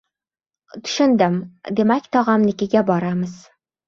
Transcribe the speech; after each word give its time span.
Tushundim. 0.77 1.35
Demak, 1.79 2.07
tog‘amnikiga 2.17 2.83
boramiz. 2.89 3.37